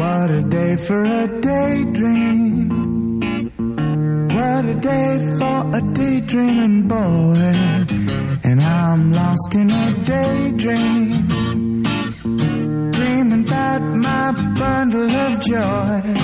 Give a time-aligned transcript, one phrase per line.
[0.00, 2.70] What a day for a daydream.
[4.34, 7.36] What a day for a daydreaming boy.
[8.48, 11.10] And I'm lost in a daydream.
[12.92, 16.16] Dreaming about my bundle of joy.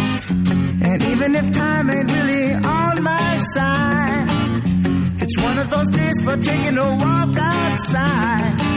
[0.88, 4.26] And even if time ain't really on my side,
[5.20, 8.75] it's one of those days for taking a walk outside.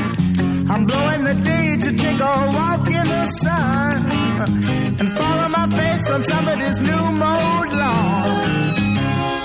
[0.80, 4.12] I'm blowing the day to take a walk in the sun
[4.98, 8.50] and follow my face on somebody's new mode lawn.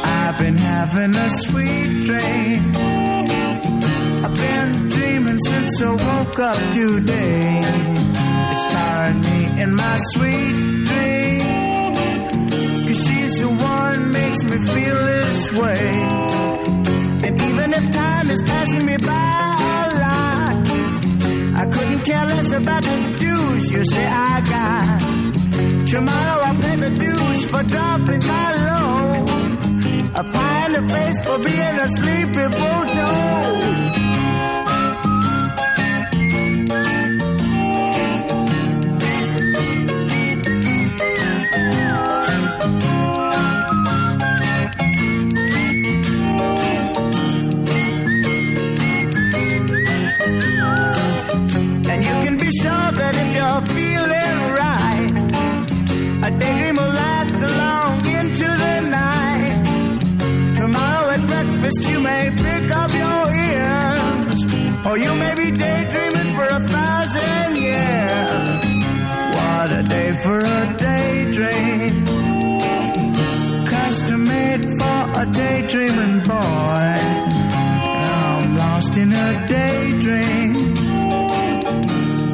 [0.05, 2.73] I've been having a sweet dream.
[4.25, 7.61] I've been dreaming since I woke up today.
[8.53, 10.55] It's tiring me in my sweet
[10.87, 11.95] dream.
[12.87, 15.91] Cause she's the one makes me feel this way.
[17.27, 19.74] And even if time is passing me by
[21.75, 25.01] couldn't care less about the dues you say I got.
[25.87, 29.29] Tomorrow I'll pay the dues for dropping my load.
[30.21, 33.45] A pie in the face for being a sleepy bulldog.
[75.25, 76.95] A daydreaming boy.
[78.35, 80.53] I'm lost in a daydream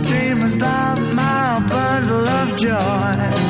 [0.09, 3.50] dream about my bundle of joy.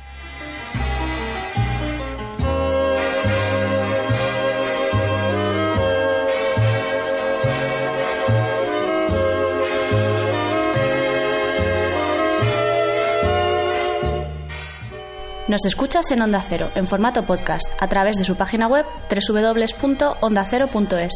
[15.51, 21.11] Nos escuchas en Onda Cero, en formato podcast, a través de su página web www.ondacero.es.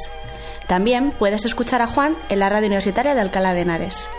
[0.68, 4.09] También puedes escuchar a Juan en la radio universitaria de Alcalá de Henares.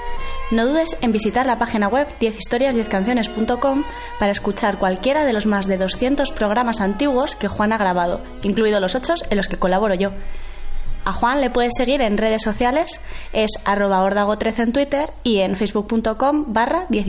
[0.51, 3.85] No dudes en visitar la página web 10historias10canciones.com
[4.19, 8.81] para escuchar cualquiera de los más de 200 programas antiguos que Juan ha grabado, incluidos
[8.81, 10.13] los 8 en los que colaboro yo.
[11.05, 13.03] A Juan le puedes seguir en redes sociales,
[13.35, 17.07] es arroba ordago13 en Twitter y en facebook.com barra 10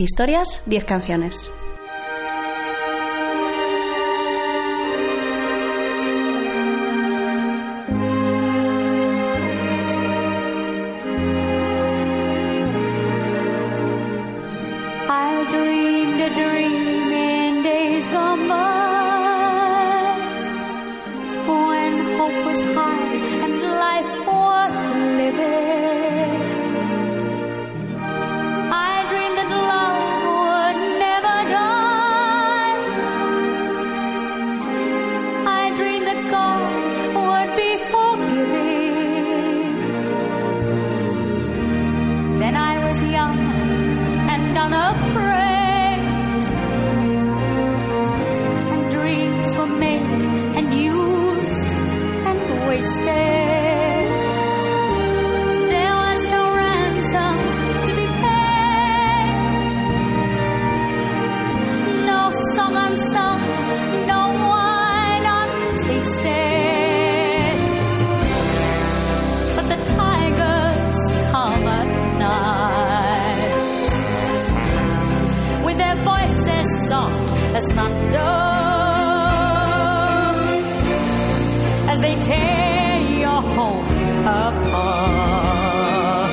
[84.28, 86.30] apart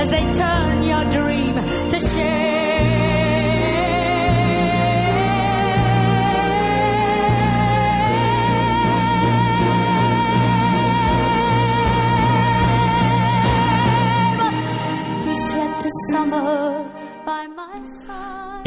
[0.00, 1.54] as they turn your dream
[1.90, 2.49] to shame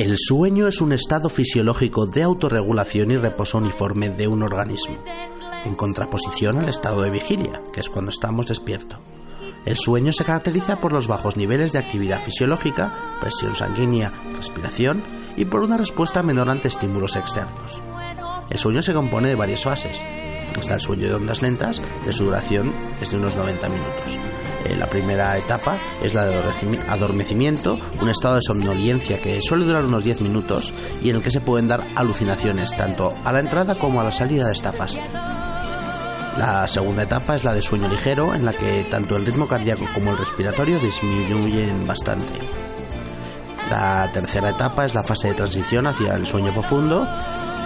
[0.04, 4.98] El sueño es un estado fisiológico de autorregulación y reposo uniforme de un organismo,
[5.64, 9.00] en contraposición al estado de vigilia, que es cuando estamos despiertos.
[9.66, 15.06] El sueño se caracteriza por los bajos niveles de actividad fisiológica, presión sanguínea, respiración
[15.38, 17.82] y por una respuesta menor ante estímulos externos.
[18.50, 20.02] El sueño se compone de varias fases.
[20.60, 24.23] Está el sueño de ondas lentas, de su duración es de unos 90 minutos.
[24.66, 26.40] Eh, la primera etapa es la de
[26.88, 31.32] adormecimiento, un estado de somnolencia que suele durar unos 10 minutos y en el que
[31.32, 35.02] se pueden dar alucinaciones tanto a la entrada como a la salida de esta fase.
[36.38, 39.86] La segunda etapa es la de sueño ligero, en la que tanto el ritmo cardíaco
[39.94, 42.40] como el respiratorio disminuyen bastante.
[43.70, 47.08] La tercera etapa es la fase de transición hacia el sueño profundo,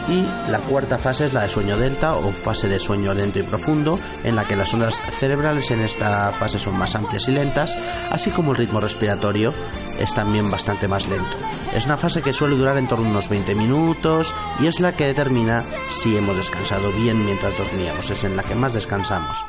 [0.10, 3.44] y la cuarta fase es la de sueño delta o fase de sueño lento y
[3.44, 7.76] profundo, en la que las ondas cerebrales en esta fase son más amplias y lentas,
[8.10, 9.54] así como el ritmo respiratorio
[10.00, 11.38] es también bastante más lento.
[11.74, 14.96] Es una fase que suele durar en torno a unos 20 minutos y es la
[14.96, 19.44] que determina si hemos descansado bien mientras dormíamos, es en la que más descansamos.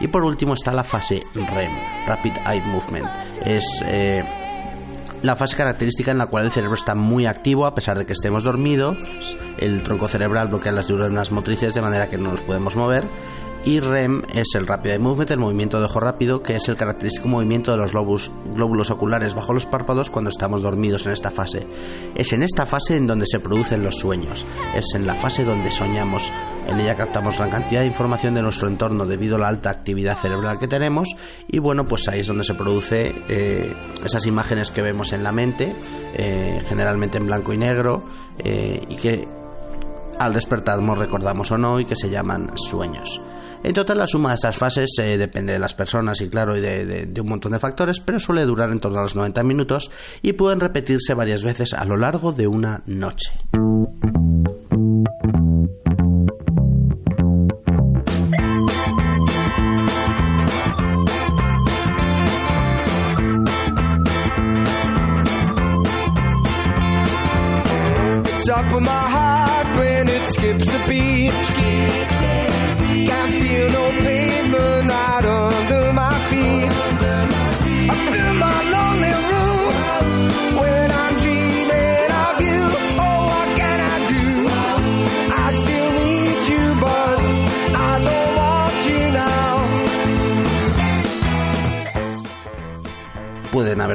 [0.00, 3.06] Y por último está la fase REM, Rapid Eye Movement.
[3.44, 4.24] Es eh,
[5.22, 8.12] la fase característica en la cual el cerebro está muy activo a pesar de que
[8.12, 8.96] estemos dormidos,
[9.58, 13.04] el tronco cerebral bloquea las neuronas motrices de manera que no nos podemos mover
[13.64, 16.76] y REM es el Rapid Eye Movement, el movimiento de ojo rápido, que es el
[16.76, 21.66] característico movimiento de los glóbulos oculares bajo los párpados cuando estamos dormidos en esta fase.
[22.14, 25.70] Es en esta fase en donde se producen los sueños, es en la fase donde
[25.70, 26.32] soñamos.
[26.66, 30.16] En ella captamos gran cantidad de información de nuestro entorno debido a la alta actividad
[30.16, 31.14] cerebral que tenemos
[31.48, 33.74] y bueno, pues ahí es donde se produce eh,
[34.04, 35.76] esas imágenes que vemos en la mente,
[36.14, 38.04] eh, generalmente en blanco y negro,
[38.38, 39.28] eh, y que
[40.18, 43.20] al despertar nos recordamos o no y que se llaman sueños.
[43.62, 46.60] En total, la suma de estas fases eh, depende de las personas y, claro, y
[46.60, 49.90] de, un montón de factores, pero suele durar en torno a los 90 minutos
[50.22, 53.32] y pueden repetirse varias veces a lo largo de una noche.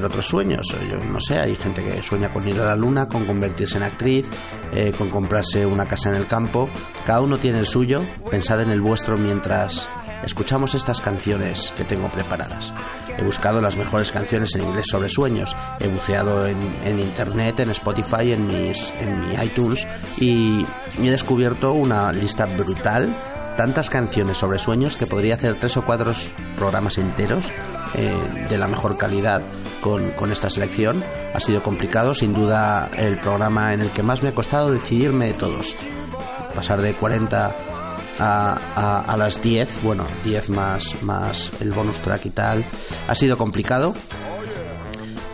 [0.05, 0.67] Otros sueños.
[0.89, 3.83] Yo no sé, hay gente que sueña con ir a la luna, con convertirse en
[3.83, 4.25] actriz,
[4.73, 6.69] eh, con comprarse una casa en el campo.
[7.05, 8.05] Cada uno tiene el suyo.
[8.29, 9.89] Pensad en el vuestro mientras
[10.23, 12.73] escuchamos estas canciones que tengo preparadas.
[13.17, 15.55] He buscado las mejores canciones en inglés sobre sueños.
[15.79, 19.87] He buceado en, internet, en Spotify, en, mis, en mi iTunes
[20.19, 20.65] y
[20.99, 23.13] he descubierto una lista brutal
[23.55, 26.11] tantas canciones sobre sueños que podría hacer tres o cuatro
[26.57, 27.49] programas enteros
[27.95, 29.41] eh, de la mejor calidad
[29.81, 31.03] con, con, esta selección.
[31.33, 35.27] Ha sido complicado, sin duda el programa en el que más me ha costado decidirme
[35.27, 35.75] de todos.
[36.53, 37.55] Pasar de 40
[38.19, 42.65] a, a, las 10, bueno, 10 más, más el bonus track y tal,
[43.07, 43.93] ha sido complicado,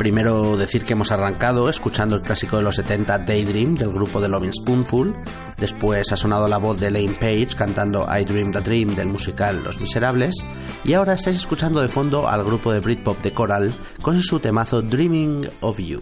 [0.01, 4.29] Primero decir que hemos arrancado escuchando el clásico de los 70 Daydream del grupo de
[4.29, 5.13] Loving Spoonful.
[5.59, 9.63] Después ha sonado la voz de Lane Page cantando I Dream the Dream del musical
[9.63, 10.37] Los Miserables.
[10.83, 14.81] Y ahora estáis escuchando de fondo al grupo de Britpop de Coral con su temazo
[14.81, 16.01] Dreaming of You.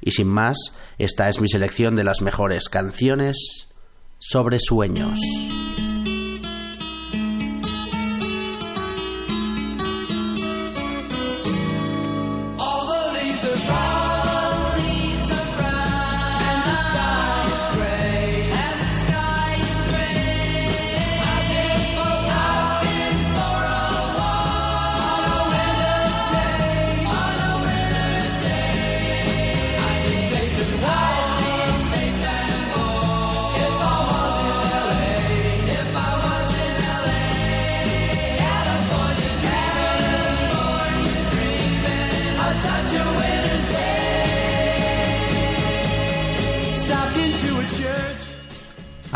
[0.00, 0.56] Y sin más,
[0.96, 3.66] esta es mi selección de las mejores canciones
[4.20, 5.20] sobre sueños.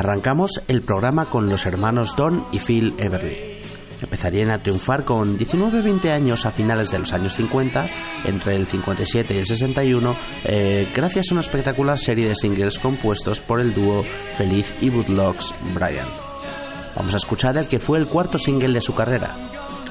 [0.06, 3.58] Arrancamos el programa con los hermanos Don y Phil Everly.
[4.00, 7.88] Empezarían a triunfar con 19-20 años a finales de los años 50,
[8.24, 13.40] entre el 57 y el 61, eh, gracias a una espectacular serie de singles compuestos
[13.40, 14.04] por el dúo
[14.36, 16.06] Feliz y Woodlocks Brian.
[16.94, 19.36] Vamos a escuchar el que fue el cuarto single de su carrera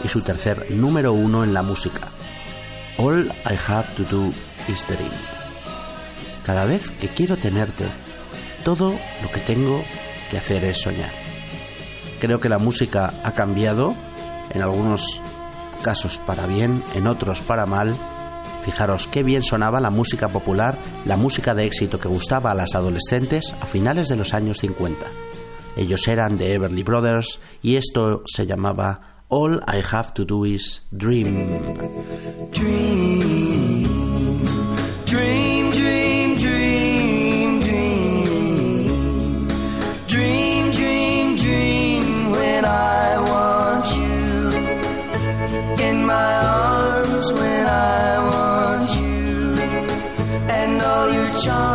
[0.01, 2.07] y su tercer número uno en la música.
[2.99, 4.31] All I Have to Do
[4.69, 5.11] is Dream.
[6.45, 7.83] cada vez que quiero tenerte,
[8.65, 9.85] todo lo que tengo
[10.29, 11.11] que hacer es soñar.
[12.19, 13.95] Creo que la música ha cambiado,
[14.49, 15.21] en algunos
[15.83, 17.95] casos para bien, en otros para mal.
[18.63, 22.73] Fijaros qué bien sonaba la música popular, la música de éxito que gustaba a las
[22.73, 25.05] adolescentes a finales de los años 50.
[25.77, 30.87] Ellos eran The Everly Brothers y esto se llamaba All I Have to Do Is.
[30.89, 31.77] Dream,
[32.51, 33.83] dream,
[35.05, 35.44] dream,
[46.15, 49.33] my arms when I want you.
[50.59, 51.74] And all your charms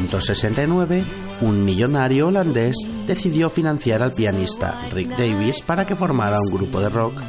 [0.00, 1.04] 1969,
[1.42, 6.88] un millonario holandés decidió financiar al pianista Rick Davis para que formara un grupo de
[6.88, 7.20] rock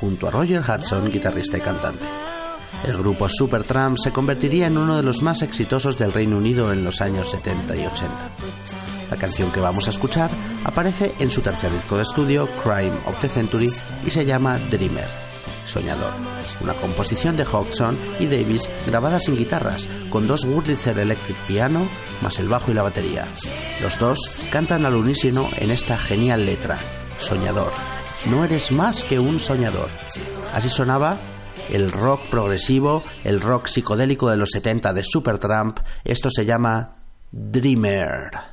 [0.00, 2.04] junto a Roger Hudson, guitarrista y cantante.
[2.84, 6.84] El grupo Supertramp se convertiría en uno de los más exitosos del Reino Unido en
[6.84, 8.36] los años 70 y 80.
[9.10, 10.30] La canción que vamos a escuchar
[10.64, 13.70] aparece en su tercer disco de estudio, Crime of the Century,
[14.04, 15.06] y se llama Dreamer,
[15.64, 16.12] Soñador,
[16.60, 21.88] una composición de Hodgson y Davis grabada sin guitarras, con dos Wurlitzer Electric Piano
[22.20, 23.26] más el bajo y la batería.
[23.82, 26.78] Los dos cantan al unísono en esta genial letra,
[27.18, 27.72] Soñador.
[28.30, 29.88] No eres más que un soñador.
[30.54, 31.18] Así sonaba
[31.70, 35.80] el rock progresivo, el rock psicodélico de los 70 de Supertramp.
[36.04, 36.96] Esto se llama
[37.32, 38.51] Dreamer.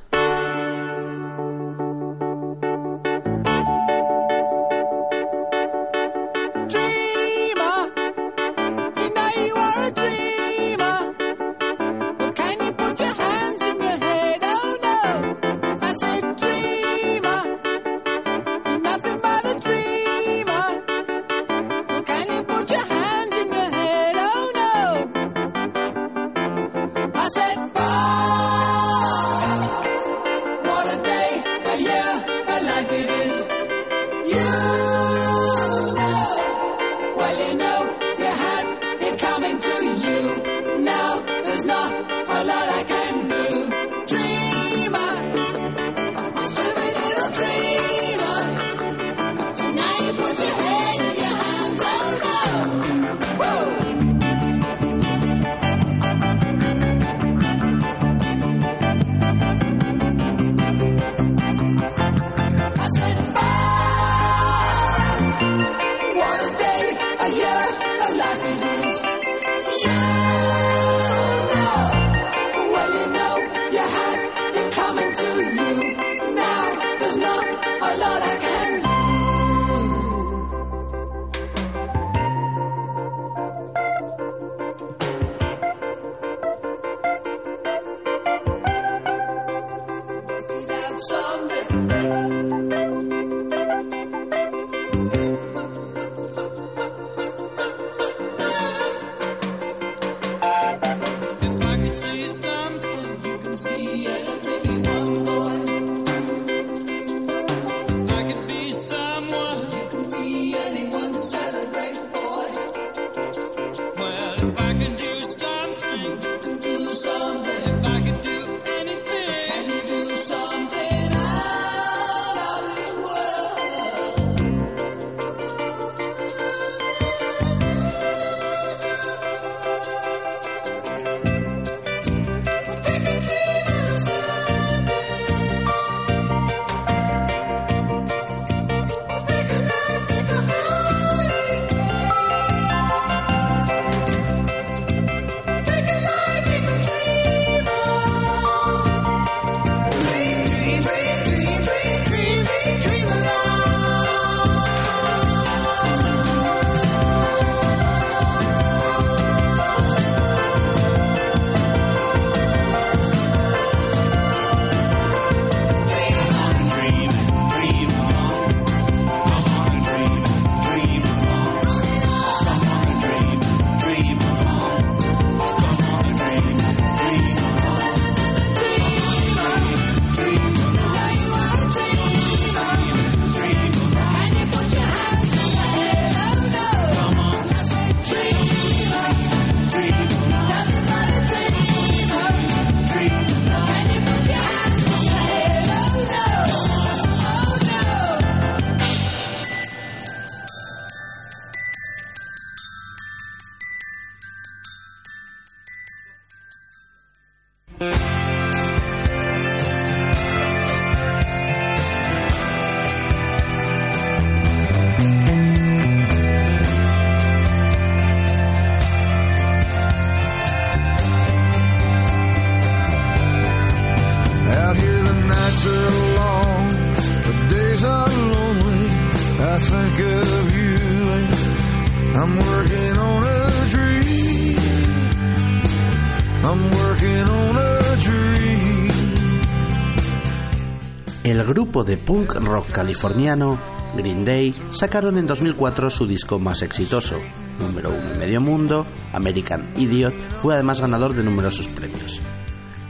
[241.84, 243.58] De punk rock californiano
[243.96, 247.16] Green Day sacaron en 2004 su disco más exitoso,
[247.58, 252.20] número uno en medio mundo, American Idiot, fue además ganador de numerosos premios.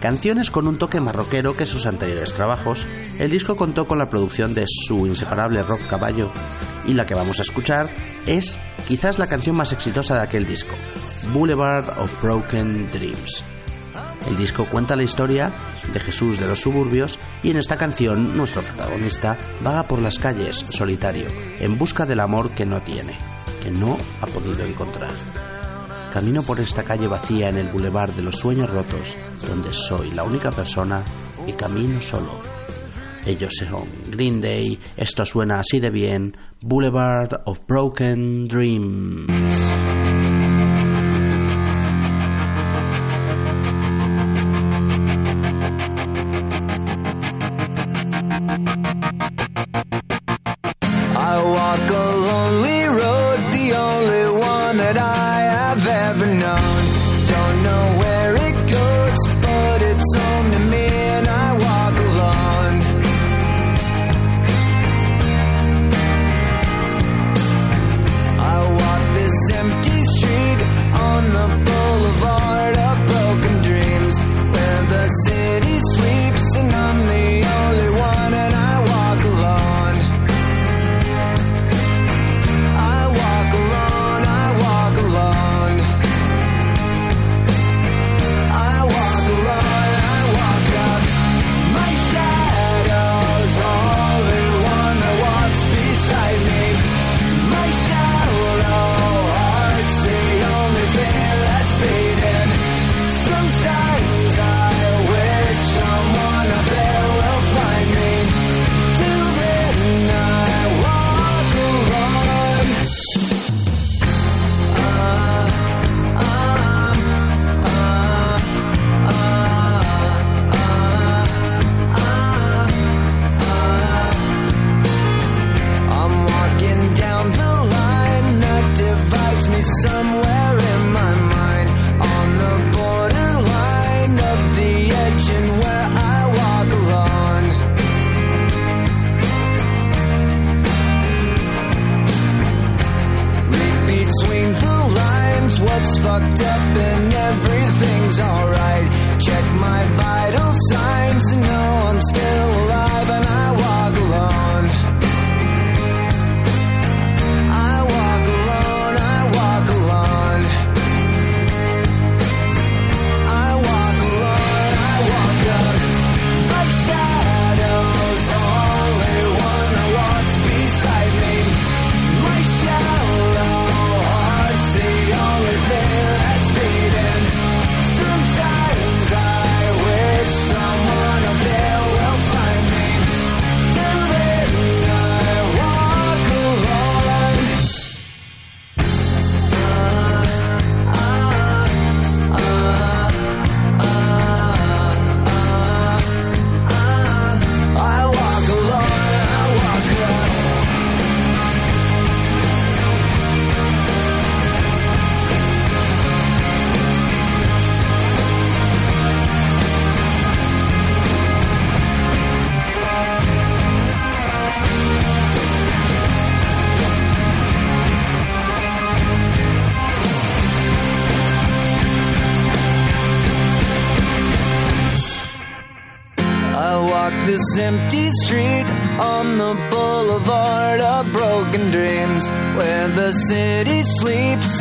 [0.00, 2.87] Canciones con un toque más rockero que sus anteriores trabajos,
[3.18, 6.31] el disco contó con la producción de su inseparable Rock Caballo
[6.87, 7.88] y la que vamos a escuchar
[8.26, 10.74] es quizás la canción más exitosa de aquel disco,
[11.33, 13.44] Boulevard of Broken Dreams.
[14.29, 15.50] El disco cuenta la historia
[15.92, 20.57] de Jesús de los suburbios y en esta canción nuestro protagonista vaga por las calles
[20.57, 21.26] solitario
[21.61, 23.14] en busca del amor que no tiene,
[23.62, 25.11] que no ha podido encontrar.
[26.12, 29.14] Camino por esta calle vacía en el bulevar de los sueños rotos,
[29.46, 31.03] donde soy la única persona
[31.46, 32.40] y camino solo.
[33.26, 39.69] Ellos son Green Day, esto suena así de bien, Boulevard of Broken Dreams.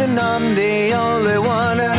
[0.01, 1.98] And I'm the only one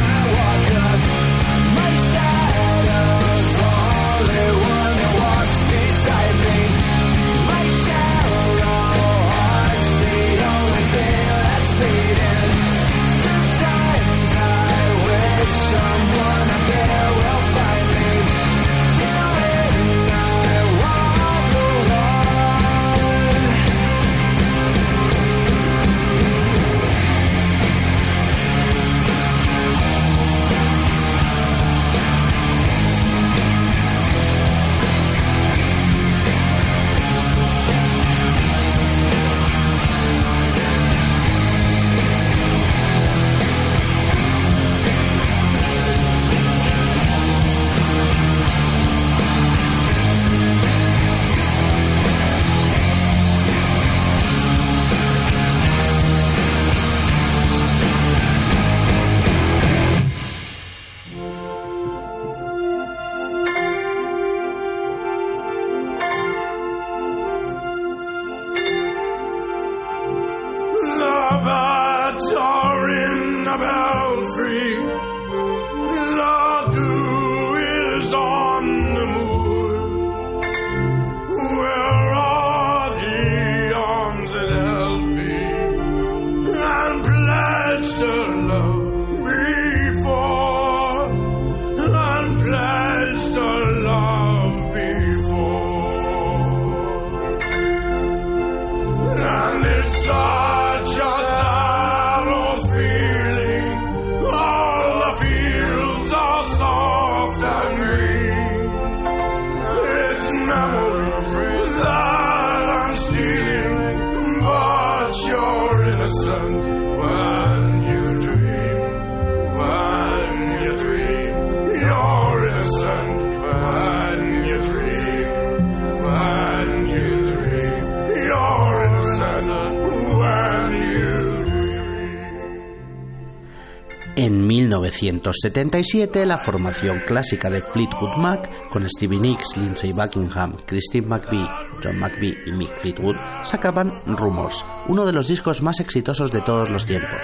[134.70, 141.48] 1977, la formación clásica de Fleetwood Mac, con Stevie Nicks, Lindsey Buckingham, Christine McVie,
[141.82, 146.70] John McVie y Mick Fleetwood, sacaban Rumors, uno de los discos más exitosos de todos
[146.70, 147.18] los tiempos.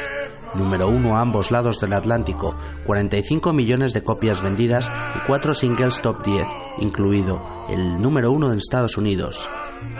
[0.55, 6.03] Número uno a ambos lados del Atlántico, 45 millones de copias vendidas y cuatro singles
[6.03, 6.47] top 10,
[6.79, 9.49] incluido el número uno en Estados Unidos,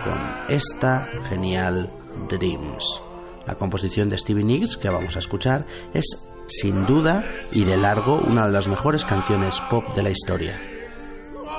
[0.03, 0.19] con
[0.53, 1.89] esta genial
[2.27, 3.01] Dreams.
[3.45, 8.19] La composición de Stevie Nicks que vamos a escuchar es sin duda y de largo
[8.19, 10.59] una de las mejores canciones pop de la historia.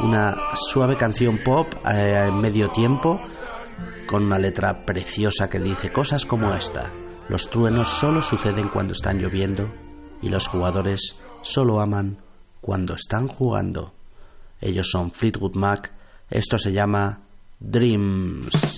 [0.01, 3.21] Una suave canción pop eh, en medio tiempo
[4.07, 6.91] con una letra preciosa que dice cosas como esta.
[7.29, 9.69] Los truenos solo suceden cuando están lloviendo
[10.23, 12.19] y los jugadores solo aman
[12.61, 13.93] cuando están jugando.
[14.61, 15.93] Ellos son Fleetwood Mac.
[16.31, 17.21] Esto se llama
[17.61, 18.78] Dreams.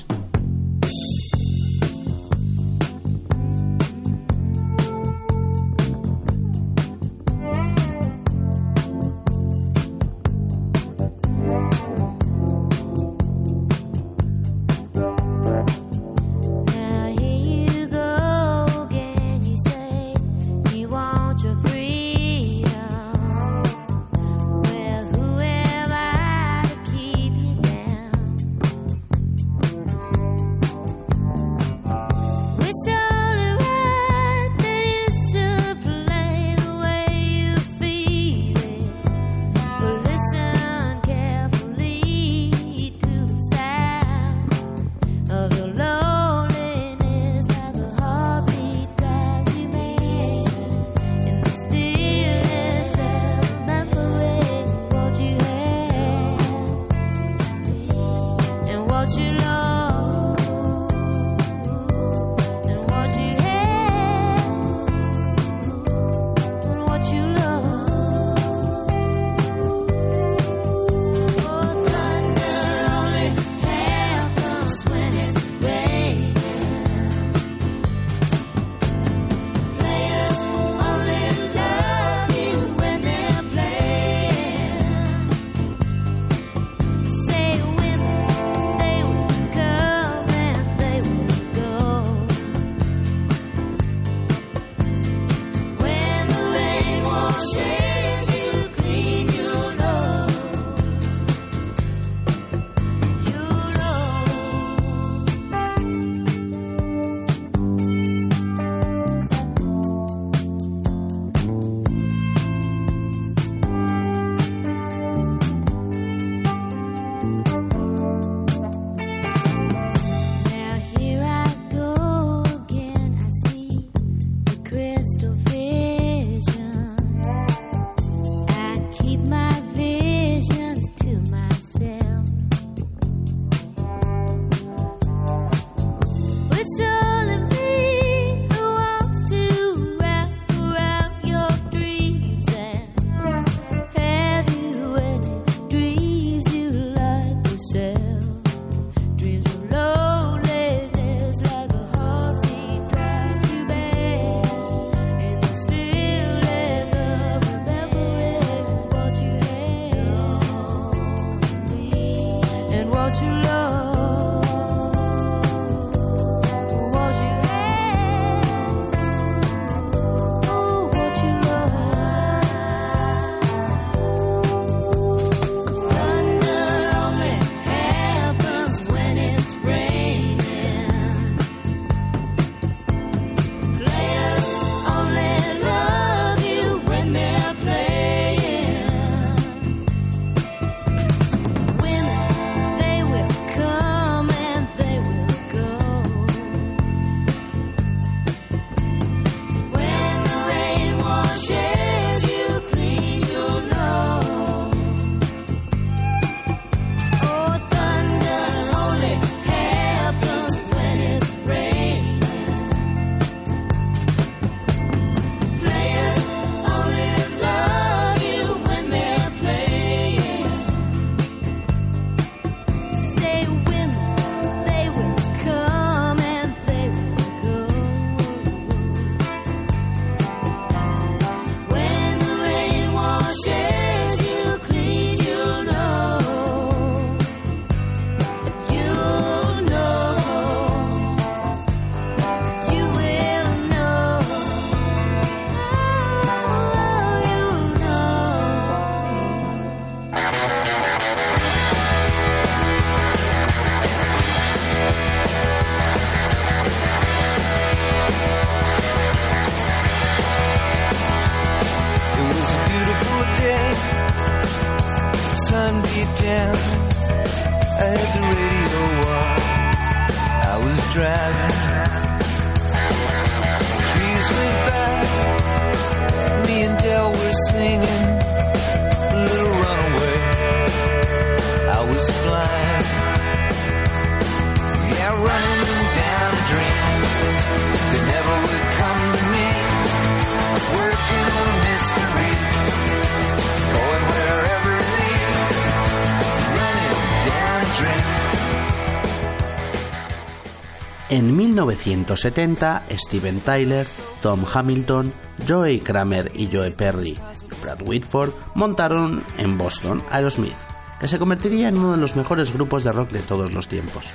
[301.67, 303.87] 1970, Steven Tyler,
[304.23, 305.13] Tom Hamilton,
[305.47, 307.17] Joey Kramer y Joe Perry,
[307.63, 310.55] Brad Whitford montaron en Boston Aerosmith,
[310.99, 314.11] que se convertiría en uno de los mejores grupos de rock de todos los tiempos.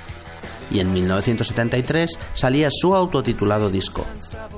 [0.70, 4.04] Y en 1973 salía su autotitulado disco,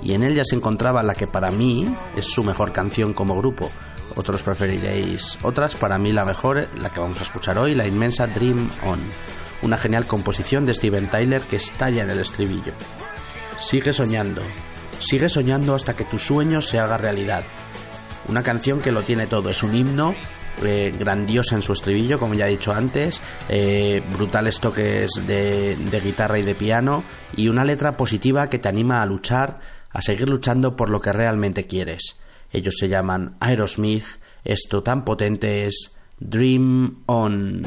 [0.02, 3.36] y en él ya se encontraba la que para mí es su mejor canción como
[3.36, 3.70] grupo.
[4.16, 8.26] Otros preferiréis otras, para mí la mejor, la que vamos a escuchar hoy, la inmensa
[8.26, 9.00] Dream On,
[9.62, 12.72] una genial composición de Steven Tyler que estalla en el estribillo.
[13.58, 14.42] Sigue soñando,
[15.00, 17.42] sigue soñando hasta que tu sueño se haga realidad.
[18.28, 20.14] Una canción que lo tiene todo, es un himno
[20.62, 26.00] eh, grandiosa en su estribillo, como ya he dicho antes, eh, brutales toques de, de
[26.00, 27.04] guitarra y de piano
[27.36, 31.12] y una letra positiva que te anima a luchar, a seguir luchando por lo que
[31.12, 32.16] realmente quieres.
[32.52, 34.06] Ellos se llaman Aerosmith,
[34.44, 37.62] esto tan potente es Dream On.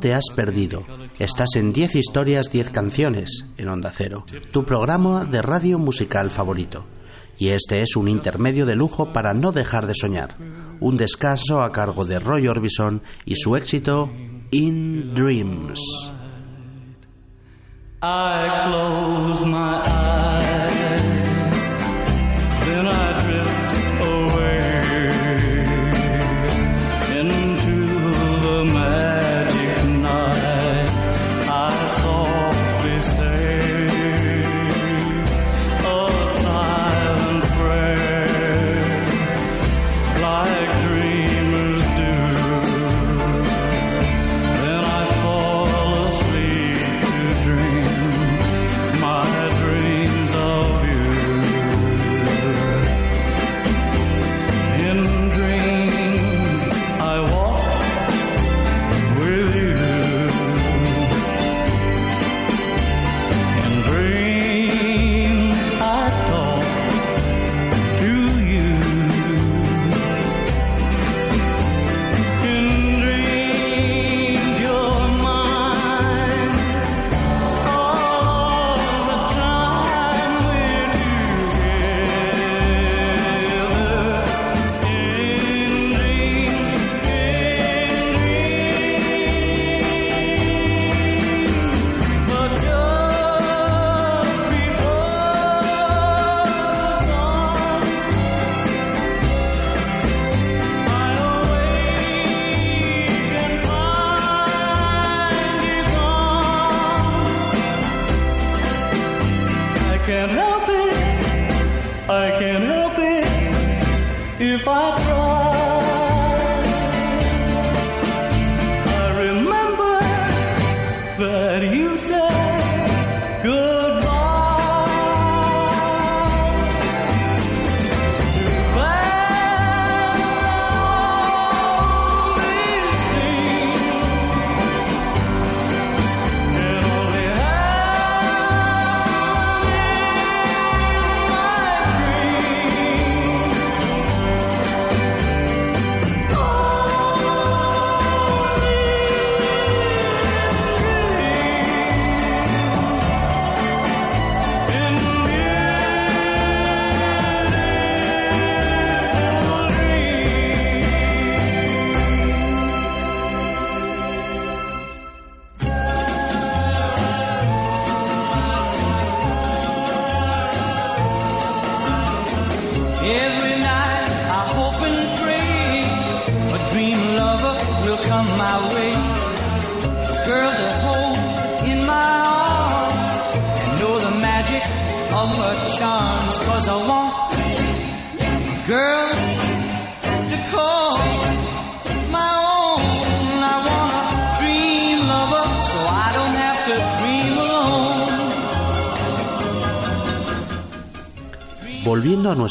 [0.00, 0.84] Te has perdido.
[1.18, 6.84] Estás en 10 historias, 10 canciones en Onda Cero, tu programa de radio musical favorito.
[7.38, 10.36] Y este es un intermedio de lujo para no dejar de soñar.
[10.80, 14.10] Un descanso a cargo de Roy Orbison y su éxito
[14.50, 15.80] In Dreams.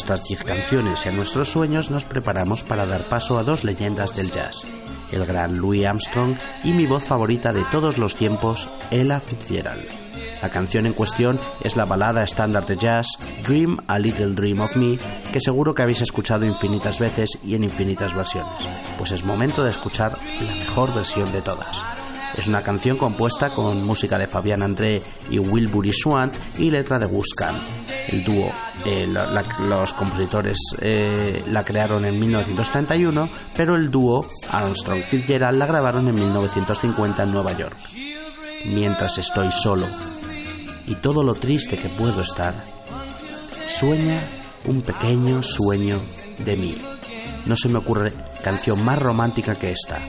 [0.08, 4.16] Nuestras 10 canciones y a nuestros sueños, nos preparamos para dar paso a dos leyendas
[4.16, 4.64] del jazz,
[5.12, 9.86] el gran Louis Armstrong y mi voz favorita de todos los tiempos, Ella Fitzgerald.
[10.41, 13.08] La canción en cuestión es la balada estándar de jazz
[13.45, 14.97] Dream a Little Dream of Me,
[15.34, 18.66] que seguro que habéis escuchado infinitas veces y en infinitas versiones,
[18.97, 21.84] pues es momento de escuchar la mejor versión de todas.
[22.38, 27.08] Es una canción compuesta con música de Fabián André y Wilbur Swant y letra de
[27.08, 27.55] Gus Kahn.
[28.08, 28.51] El dúo,
[28.86, 36.08] eh, los compositores eh, la crearon en 1931, pero el dúo Armstrong Fitzgerald la grabaron
[36.08, 37.78] en 1950 en Nueva York.
[38.66, 39.88] Mientras estoy solo
[40.86, 42.64] y todo lo triste que puedo estar,
[43.68, 44.20] sueña
[44.66, 45.99] un pequeño sueño
[46.45, 46.78] de mí.
[47.45, 49.99] No se me ocurre canción más romántica que esta.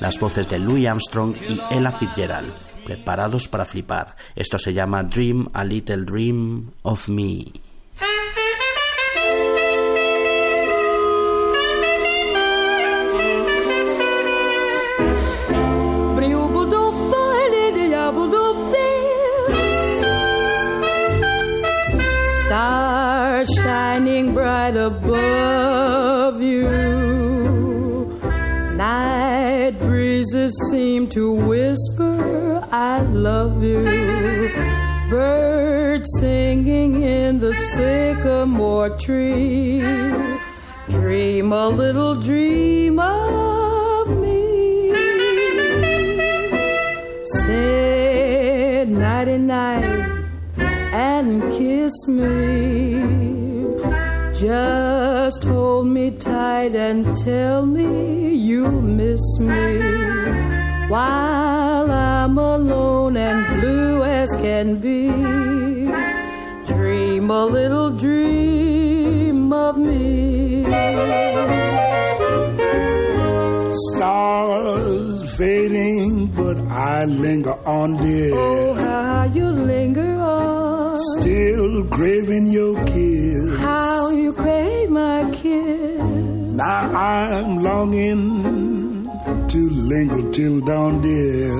[0.00, 2.52] Las voces de Louis Armstrong y Ella Fitzgerald,
[2.88, 4.16] preparados para flipar.
[4.34, 7.52] Esto se llama Dream a Little Dream of Me.
[22.46, 25.47] Stars shining bright above
[30.48, 33.84] just seem to whisper, I love you.
[35.10, 39.80] Birds singing in the sycamore tree.
[40.88, 44.94] Dream a little dream of me.
[47.24, 49.84] Say nighty night
[50.56, 53.28] and kiss me.
[54.32, 60.27] Just hold me tight and tell me you miss me.
[60.88, 65.08] While I'm alone and blue as can be,
[66.64, 70.64] dream a little dream of me.
[73.92, 78.34] Stars fading, but I linger on, dear.
[78.34, 80.98] Oh, how you linger on.
[81.20, 83.58] Still craving your kiss.
[83.58, 86.00] How you crave my kiss.
[86.00, 88.87] Now I'm longing
[89.48, 91.56] to linger till dawn, dear.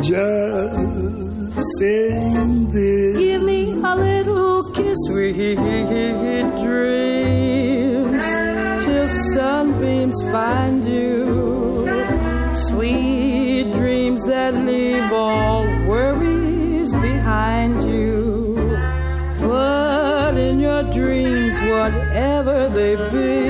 [0.00, 3.16] Just saying this.
[3.16, 5.36] Give me a little kiss, sweet
[6.64, 8.26] dreams,
[8.84, 11.86] till sunbeams find you.
[12.54, 18.56] Sweet dreams that leave all worries behind you.
[19.40, 23.49] But in your dreams, whatever they be,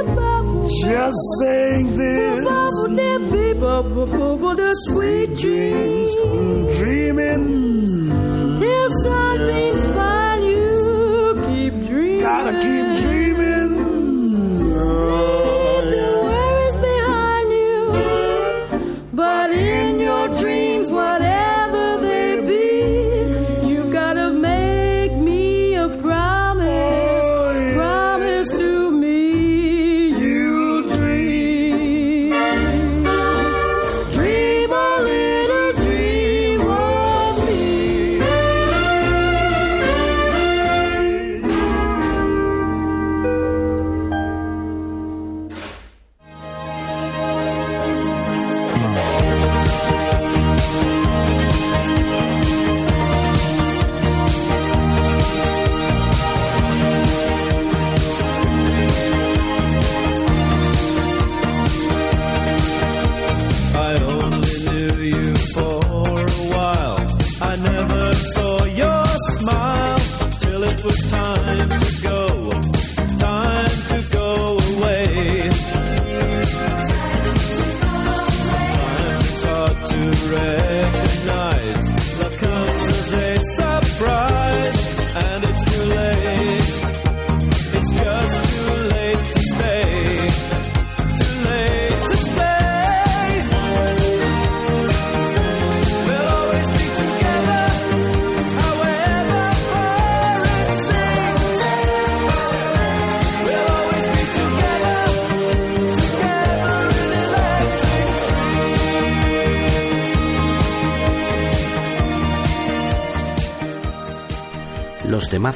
[0.79, 2.41] Just saying this.
[4.87, 6.13] Sweet dreams,
[6.77, 8.07] Dreaming.
[8.57, 11.43] till sunbeams find you.
[11.47, 12.19] Keep dreaming.
[12.21, 13.10] Gotta keep dreaming.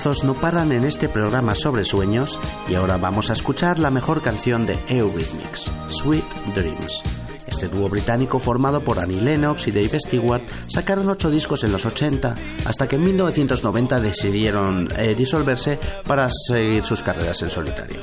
[0.06, 2.40] No paran en este programa sobre sueños
[2.70, 7.02] y ahora vamos a escuchar la mejor canción de Eurythmics, Sweet Dreams.
[7.48, 11.88] Este dúo británico formado por Annie Lennox y Dave Stewart sacaron ocho discos en los
[11.88, 12.36] 80
[12.66, 18.02] hasta que en 1990 decidieron eh, disolverse para seguir sus carreras en solitario.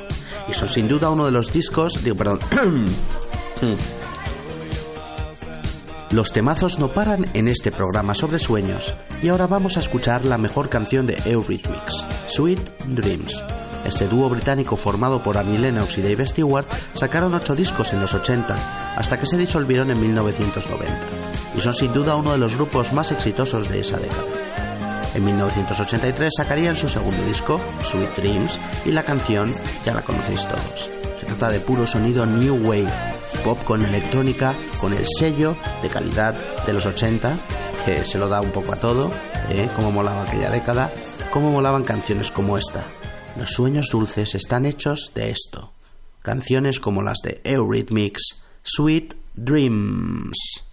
[0.48, 2.40] Y son sin duda uno de los discos, digo, perdón,
[6.12, 10.36] Los temazos no paran en este programa sobre sueños y ahora vamos a escuchar la
[10.36, 13.42] mejor canción de Eurythmics, Sweet Dreams.
[13.86, 18.12] Este dúo británico formado por Annie Lennox y Dave Stewart sacaron ocho discos en los
[18.12, 20.94] 80 hasta que se disolvieron en 1990
[21.56, 24.22] y son sin duda uno de los grupos más exitosos de esa década.
[25.14, 27.58] En 1983 sacarían su segundo disco,
[27.90, 30.90] Sweet Dreams, y la canción ya la conocéis todos.
[31.20, 32.92] Se trata de puro sonido New Wave,
[33.44, 36.34] pop con electrónica, con el sello de calidad
[36.66, 37.38] de los 80,
[37.84, 39.10] que se lo da un poco a todo,
[39.50, 39.68] ¿eh?
[39.74, 40.90] como molaba aquella década,
[41.32, 42.84] como molaban canciones como esta.
[43.36, 45.72] Los sueños dulces están hechos de esto.
[46.22, 50.71] Canciones como las de Eurythmics, Sweet Dreams.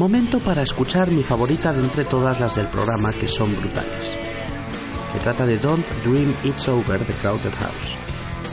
[0.00, 4.16] Momento para escuchar mi favorita de entre todas las del programa que son brutales.
[5.12, 7.96] Se trata de Don't Dream It's Over de Crowded House.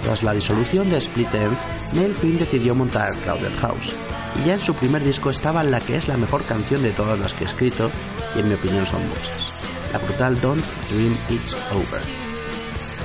[0.03, 1.57] Tras la disolución de Split End,
[1.93, 3.93] Neil Finn decidió montar Crowded House,
[4.41, 7.17] y ya en su primer disco estaba la que es la mejor canción de todas
[7.17, 7.89] las que he escrito,
[8.35, 12.01] y en mi opinión son muchas, la brutal Don't Dream It's Over.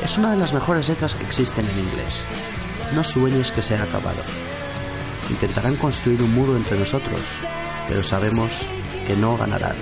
[0.04, 2.24] Es una de las mejores letras que existen en inglés.
[2.96, 4.20] No sueñes que se ha acabado.
[5.30, 7.20] Intentarán construir un muro entre nosotros,
[7.88, 8.50] pero sabemos
[9.06, 9.76] que no ganarán.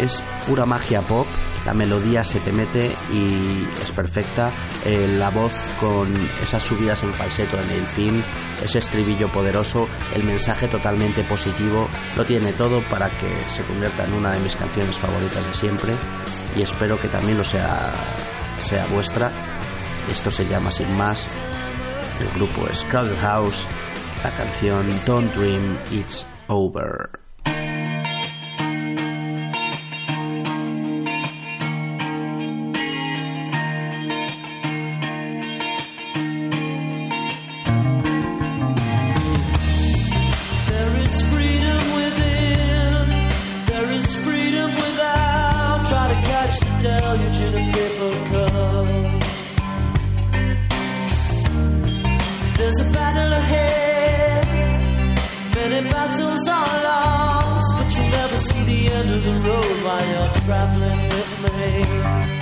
[0.00, 1.26] Es pura magia pop,
[1.64, 4.52] la melodía se te mete y es perfecta.
[4.84, 8.24] Eh, la voz con esas subidas en falseto en el fin,
[8.62, 14.12] ese estribillo poderoso, el mensaje totalmente positivo, lo tiene todo para que se convierta en
[14.12, 15.94] una de mis canciones favoritas de siempre
[16.54, 17.92] y espero que también lo sea,
[18.58, 19.30] sea vuestra.
[20.10, 21.30] Esto se llama sin más.
[22.20, 23.66] El grupo es Crowded House,
[24.22, 27.23] la canción Don't Dream It's Over.
[60.64, 62.33] Traveling with me.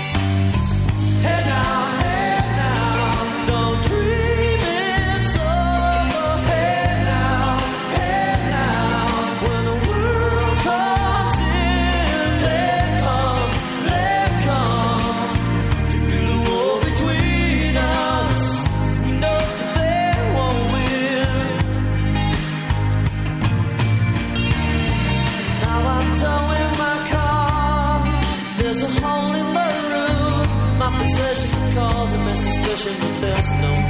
[33.23, 33.82] There's no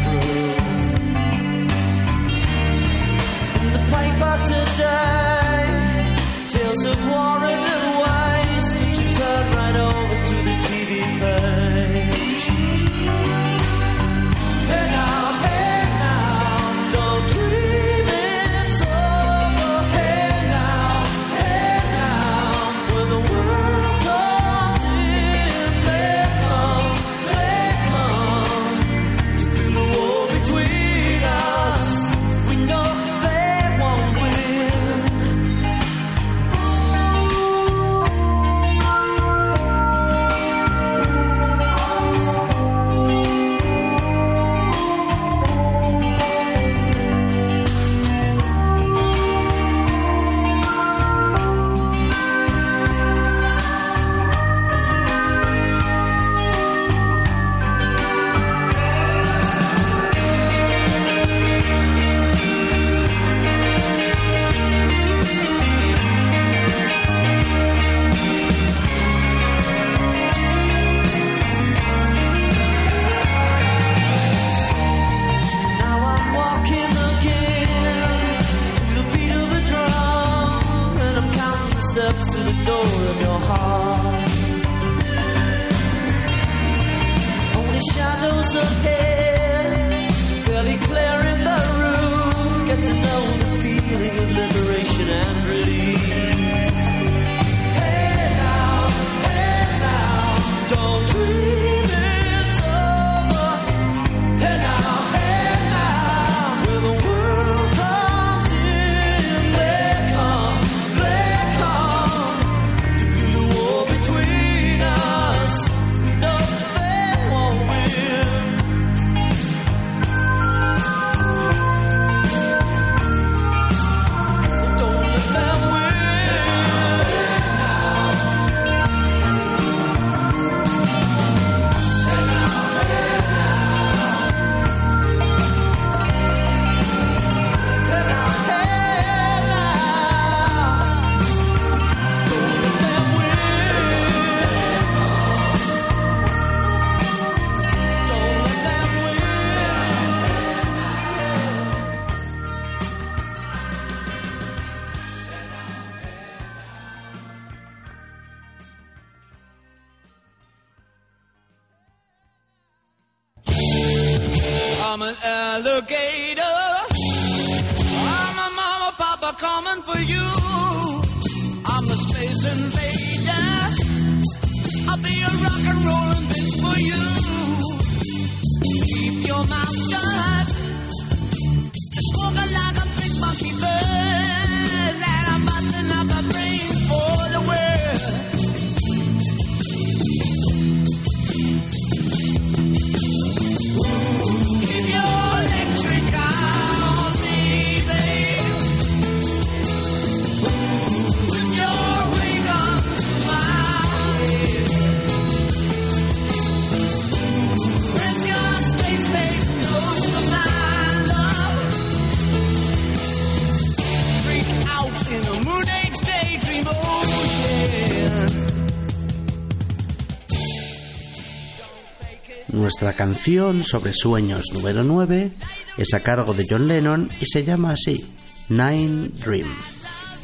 [223.22, 225.30] canción sobre sueños número 9
[225.76, 228.04] es a cargo de John Lennon y se llama así,
[228.48, 229.46] Nine Dream.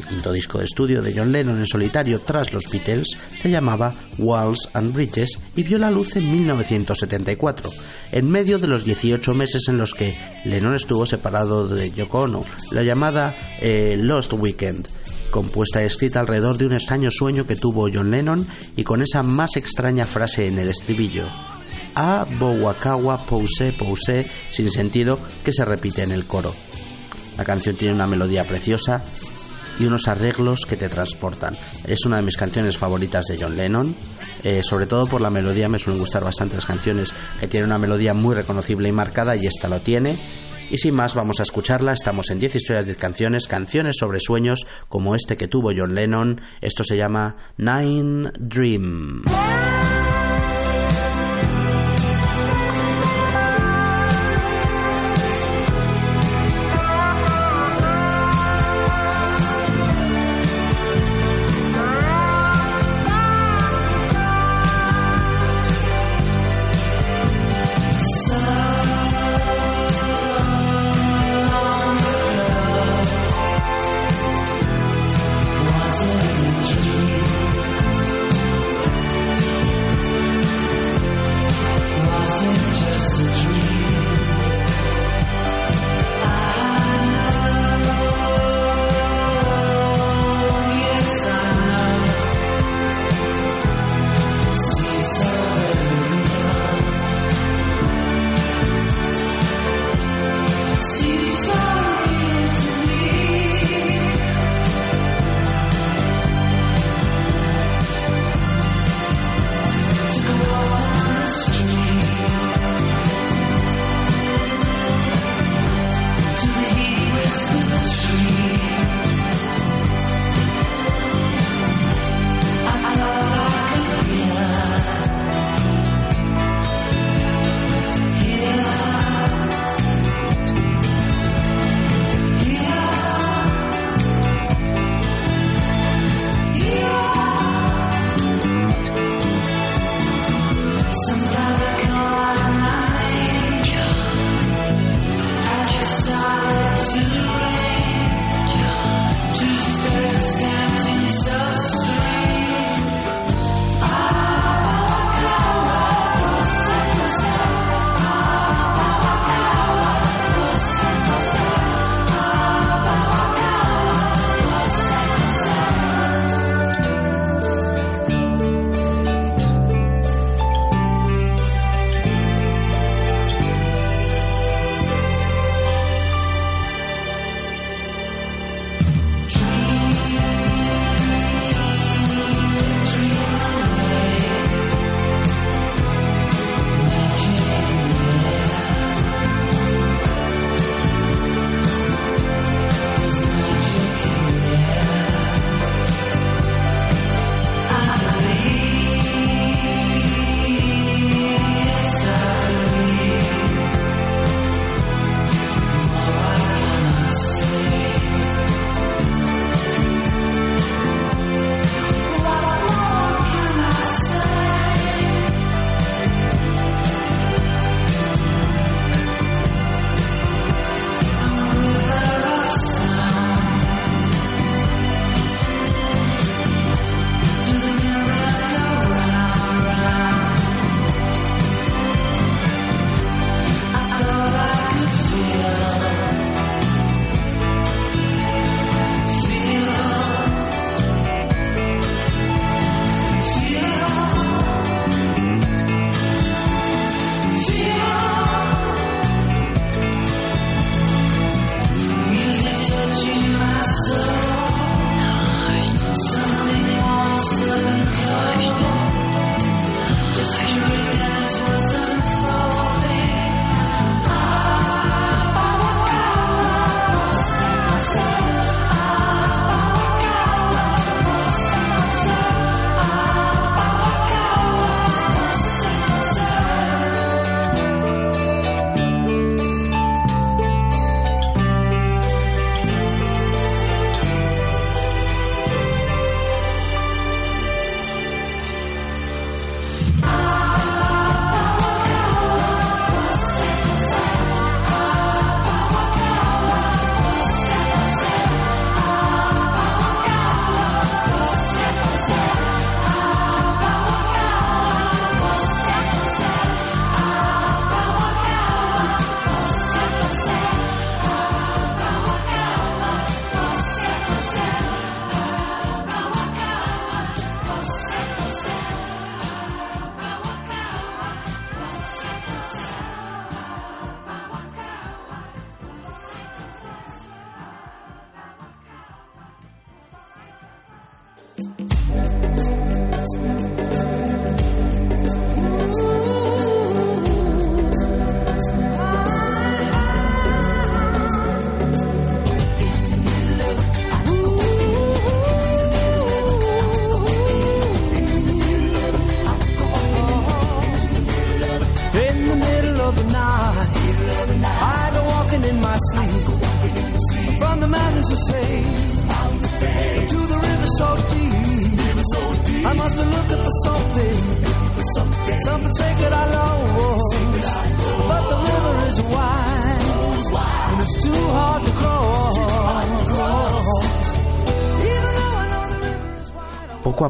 [0.00, 3.94] El quinto disco de estudio de John Lennon en solitario tras los Beatles se llamaba
[4.18, 7.70] Walls and Bridges y vio la luz en 1974,
[8.10, 12.44] en medio de los 18 meses en los que Lennon estuvo separado de Yoko Ono,
[12.72, 14.88] la llamada eh, Lost Weekend,
[15.30, 18.44] compuesta y escrita alrededor de un extraño sueño que tuvo John Lennon
[18.74, 21.26] y con esa más extraña frase en el estribillo,
[21.98, 26.54] a Bowakawa Pouse Pouse sin sentido que se repite en el coro.
[27.36, 29.02] La canción tiene una melodía preciosa
[29.80, 31.56] y unos arreglos que te transportan.
[31.88, 33.96] Es una de mis canciones favoritas de John Lennon,
[34.44, 37.78] eh, sobre todo por la melodía, me suelen gustar bastante las canciones que tienen una
[37.78, 40.16] melodía muy reconocible y marcada y esta lo tiene.
[40.70, 41.94] Y sin más, vamos a escucharla.
[41.94, 46.42] Estamos en 10 historias, 10 canciones, canciones sobre sueños como este que tuvo John Lennon.
[46.60, 49.24] Esto se llama Nine Dream.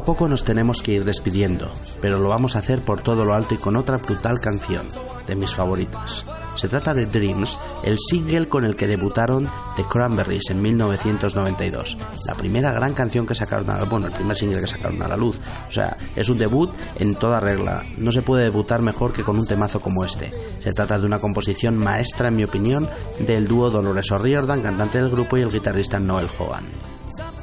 [0.09, 3.53] Poco nos tenemos que ir despidiendo, pero lo vamos a hacer por todo lo alto
[3.53, 4.81] y con otra brutal canción,
[5.27, 6.25] de mis favoritas.
[6.57, 11.95] Se trata de Dreams, el single con el que debutaron The Cranberries en 1992.
[12.25, 15.07] La primera gran canción que sacaron a la, bueno, el primer single que sacaron a
[15.07, 15.39] la luz.
[15.67, 17.83] O sea, es un debut en toda regla.
[17.99, 20.31] No se puede debutar mejor que con un temazo como este.
[20.63, 22.89] Se trata de una composición maestra, en mi opinión,
[23.19, 26.65] del dúo Dolores O'Riordan, cantante del grupo, y el guitarrista Noel Hogan.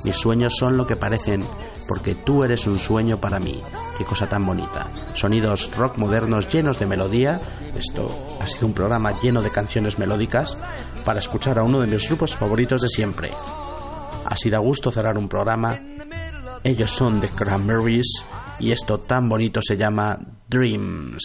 [0.02, 1.44] Mis sueños son lo que parecen,
[1.88, 3.62] porque tú eres un sueño para mí.
[3.98, 4.90] Qué cosa tan bonita.
[5.14, 7.40] Sonidos rock modernos llenos de melodía.
[7.76, 10.56] Esto ha sido un programa lleno de canciones melódicas
[11.04, 13.32] para escuchar a uno de mis grupos favoritos de siempre.
[14.24, 15.78] Así da gusto cerrar un programa.
[16.64, 18.24] Ellos son The Cranberries
[18.58, 20.18] y esto tan bonito se llama
[20.48, 21.24] Dreams.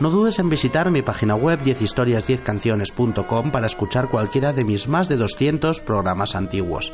[0.00, 5.16] No dudes en visitar mi página web 10historias10canciones.com para escuchar cualquiera de mis más de
[5.16, 6.92] 200 programas antiguos.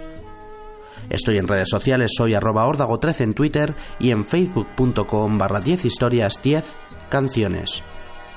[1.08, 6.42] Estoy en redes sociales, soy arroba ordago13 en Twitter y en facebook.com barra 10 historias
[6.42, 6.64] 10
[7.08, 7.82] canciones.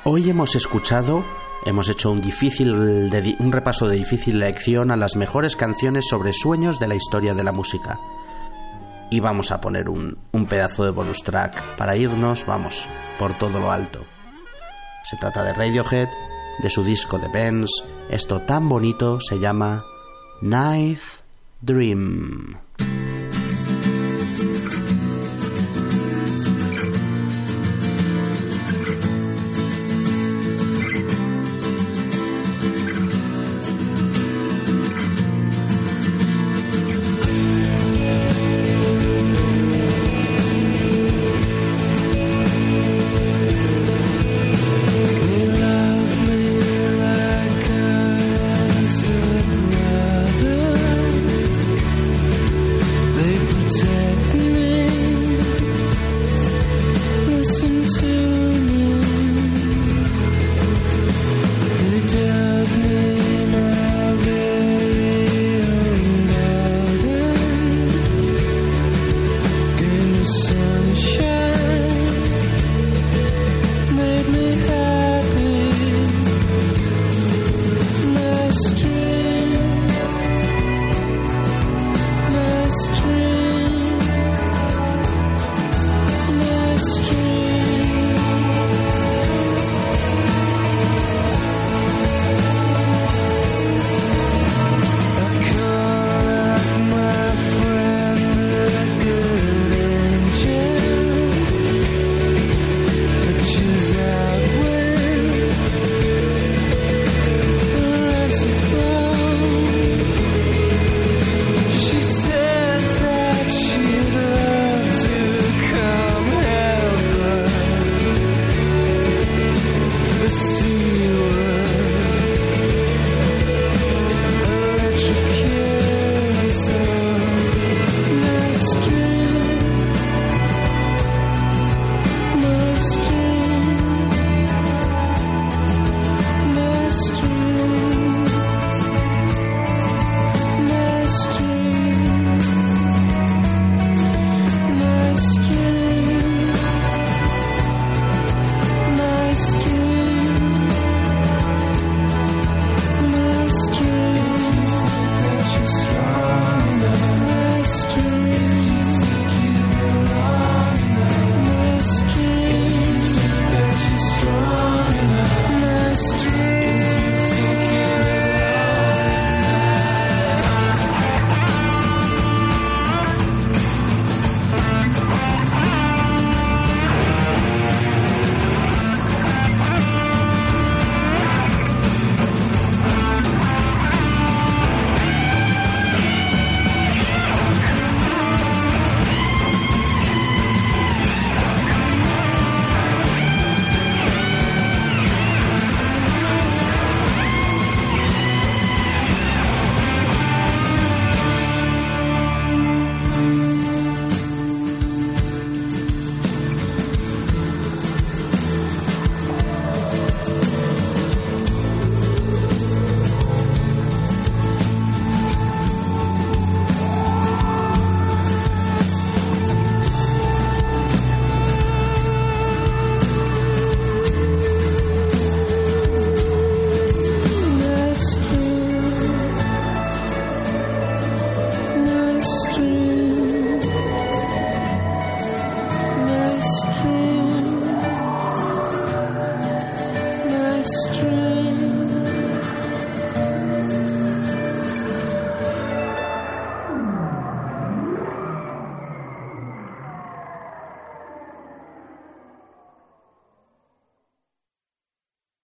[0.03, 1.25] Hoy hemos escuchado,
[1.65, 2.73] hemos hecho un, difícil,
[3.39, 7.43] un repaso de difícil lección a las mejores canciones sobre sueños de la historia de
[7.43, 7.99] la música.
[9.09, 12.85] Y vamos a poner un, un pedazo de bonus track para irnos, vamos,
[13.17, 14.05] por todo lo alto.
[15.03, 16.09] Se trata de Radiohead,
[16.61, 17.69] de su disco de Benz.
[18.09, 19.83] Esto tan bonito se llama
[20.41, 20.99] Night
[21.61, 22.57] Dream.